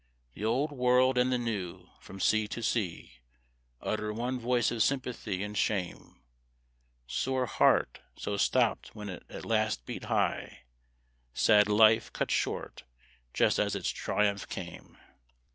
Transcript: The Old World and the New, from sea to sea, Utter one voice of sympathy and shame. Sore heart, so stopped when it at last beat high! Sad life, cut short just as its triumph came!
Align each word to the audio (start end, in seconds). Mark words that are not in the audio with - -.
The 0.33 0.43
Old 0.43 0.71
World 0.71 1.15
and 1.19 1.31
the 1.31 1.37
New, 1.37 1.89
from 1.99 2.19
sea 2.19 2.47
to 2.47 2.63
sea, 2.63 3.19
Utter 3.81 4.11
one 4.11 4.39
voice 4.39 4.71
of 4.71 4.81
sympathy 4.81 5.43
and 5.43 5.55
shame. 5.55 6.23
Sore 7.05 7.45
heart, 7.45 7.99
so 8.15 8.35
stopped 8.35 8.95
when 8.95 9.09
it 9.09 9.21
at 9.29 9.45
last 9.45 9.85
beat 9.85 10.05
high! 10.05 10.63
Sad 11.35 11.69
life, 11.69 12.11
cut 12.13 12.31
short 12.31 12.83
just 13.31 13.59
as 13.59 13.75
its 13.75 13.91
triumph 13.91 14.49
came! 14.49 14.97